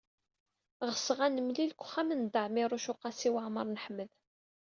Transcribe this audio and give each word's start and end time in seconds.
Ɣseɣ 0.91 1.17
ad 1.25 1.31
nemlil 1.35 1.69
deg 1.71 1.79
uxxam 1.83 2.09
n 2.13 2.21
Dda 2.25 2.39
Ɛmiiruc 2.45 2.85
u 2.91 2.95
Qasi 3.01 3.29
Waɛmer 3.33 3.65
n 3.69 3.81
Ḥmed. 3.85 4.09